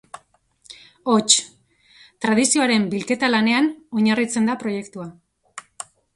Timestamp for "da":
4.53-4.59